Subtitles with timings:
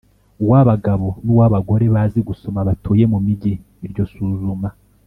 [0.49, 3.53] w abagabo n uw abagore bazi gusoma batuye mu migi
[3.85, 4.69] Iryo suzuma